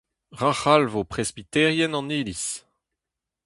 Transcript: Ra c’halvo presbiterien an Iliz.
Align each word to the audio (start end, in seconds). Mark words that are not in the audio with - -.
Ra 0.39 0.51
c’halvo 0.61 1.01
presbiterien 1.11 1.97
an 1.99 2.13
Iliz. 2.19 2.45